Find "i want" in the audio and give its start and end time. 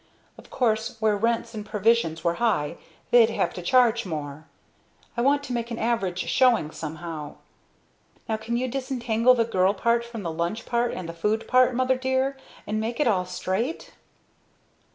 5.15-5.43